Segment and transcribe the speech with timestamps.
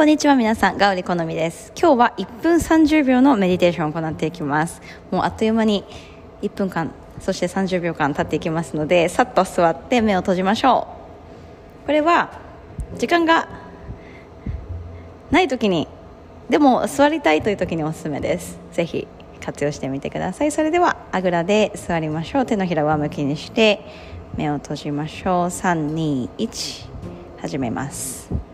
[0.00, 1.74] こんにちは皆さん、ガウリ好みです。
[1.78, 4.80] 今日は1分30秒のメディテーションを行っていきます。
[5.10, 5.84] もうあっという間に
[6.40, 10.88] 1分間、そして30秒間経っていきますので、さっと座って目を閉じましょ
[11.82, 11.86] う。
[11.86, 12.30] これは
[12.96, 13.46] 時間が
[15.30, 15.86] ない時に、
[16.48, 18.58] でも座りたいという時におすすめです。
[18.72, 19.06] ぜひ
[19.44, 20.50] 活用してみてください。
[20.50, 22.46] それではあぐらで座りましょう。
[22.46, 23.84] 手のひら上向きにして
[24.34, 25.44] 目を閉じましょう。
[25.48, 26.88] 3、2、1、
[27.42, 28.49] 始めます。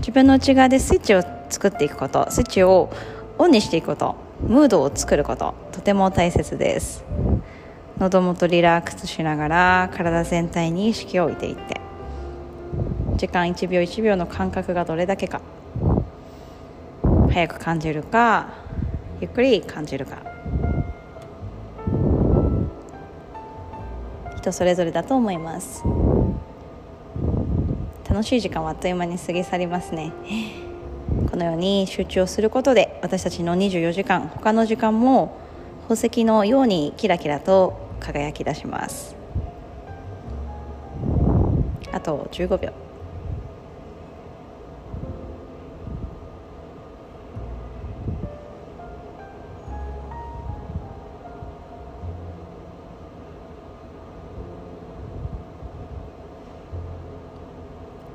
[0.00, 2.90] 自分の内側でスイッチを作っていくことスイッチを
[3.38, 7.04] オンにしていくことムードを作ることとても大切です。
[7.98, 11.80] 喉元リラックスしながら体全体に意識を置いていって
[13.18, 15.42] 時間1秒1秒の間隔がどれだけか。
[17.30, 18.48] 早く感じるか
[19.20, 20.16] ゆっくり感じるか。
[24.38, 25.84] 人それぞれだと思います。
[28.10, 30.12] 楽しい時間はあっという間に過ぎ去りますね。
[31.30, 35.38] このように集中をすることで私たちの24時間他の時間も
[35.88, 39.14] 宝石のようにキラキラと輝き出します。
[41.92, 42.89] あと15秒。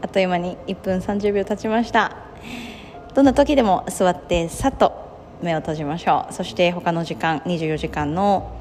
[0.05, 2.15] あっという間に1分30秒経ちました。
[3.15, 4.91] どんな時でも座ってさっと
[5.41, 6.33] 目を閉じましょう。
[6.33, 8.55] そして他の時間24時間の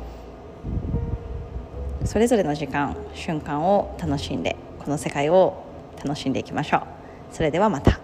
[2.07, 5.67] それぞれの時間瞬間を楽しんでこの世界を
[6.03, 6.81] 楽しんでいきましょう。
[7.31, 8.04] それではまた。